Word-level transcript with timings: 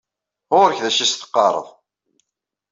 Ɣur-k 0.57 0.77
d 0.83 0.85
acu 0.89 0.99
i 1.01 1.05
as-teqqareḍ. 1.05 1.67